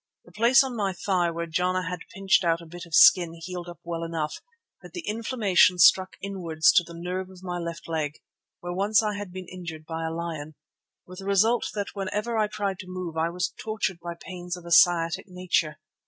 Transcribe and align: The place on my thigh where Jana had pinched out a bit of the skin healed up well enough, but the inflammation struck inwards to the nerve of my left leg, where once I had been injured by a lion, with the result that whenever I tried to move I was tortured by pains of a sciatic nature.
The 0.25 0.31
place 0.31 0.63
on 0.63 0.75
my 0.75 0.93
thigh 0.93 1.29
where 1.29 1.45
Jana 1.45 1.87
had 1.87 2.07
pinched 2.11 2.43
out 2.43 2.59
a 2.59 2.65
bit 2.65 2.87
of 2.87 2.93
the 2.93 2.95
skin 2.95 3.33
healed 3.35 3.69
up 3.69 3.77
well 3.83 4.03
enough, 4.03 4.41
but 4.81 4.93
the 4.93 5.05
inflammation 5.07 5.77
struck 5.77 6.17
inwards 6.23 6.71
to 6.71 6.83
the 6.83 6.95
nerve 6.99 7.29
of 7.29 7.43
my 7.43 7.59
left 7.59 7.87
leg, 7.87 8.19
where 8.61 8.73
once 8.73 9.03
I 9.03 9.13
had 9.13 9.31
been 9.31 9.47
injured 9.47 9.85
by 9.85 10.07
a 10.07 10.11
lion, 10.11 10.55
with 11.05 11.19
the 11.19 11.25
result 11.25 11.69
that 11.75 11.93
whenever 11.93 12.35
I 12.35 12.47
tried 12.47 12.79
to 12.79 12.87
move 12.89 13.15
I 13.15 13.29
was 13.29 13.53
tortured 13.59 13.99
by 13.99 14.15
pains 14.19 14.57
of 14.57 14.65
a 14.65 14.71
sciatic 14.71 15.27
nature. 15.27 15.77